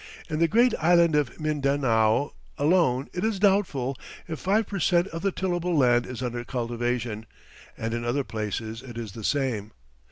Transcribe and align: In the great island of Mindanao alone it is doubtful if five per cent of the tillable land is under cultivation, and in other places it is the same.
In 0.31 0.39
the 0.39 0.47
great 0.47 0.73
island 0.79 1.15
of 1.15 1.39
Mindanao 1.39 2.33
alone 2.57 3.07
it 3.13 3.23
is 3.23 3.37
doubtful 3.37 3.95
if 4.27 4.39
five 4.39 4.65
per 4.65 4.79
cent 4.79 5.05
of 5.09 5.21
the 5.21 5.31
tillable 5.31 5.77
land 5.77 6.07
is 6.07 6.23
under 6.23 6.43
cultivation, 6.43 7.27
and 7.77 7.93
in 7.93 8.03
other 8.03 8.23
places 8.23 8.81
it 8.81 8.97
is 8.97 9.11
the 9.11 9.23
same. 9.23 9.73